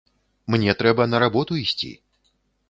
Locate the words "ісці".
1.65-1.93